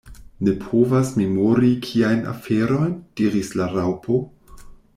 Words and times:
"Ne 0.45 0.53
povas 0.61 1.11
memori 1.19 1.69
kiajn 1.89 2.25
aferojn?" 2.33 2.91
diris 3.21 3.55
la 3.61 3.69
Raŭpo. 3.77 4.19